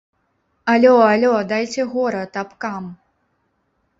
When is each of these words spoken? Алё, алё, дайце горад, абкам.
Алё, 0.71 0.93
алё, 1.09 1.33
дайце 1.51 1.85
горад, 1.93 2.31
абкам. 2.45 2.83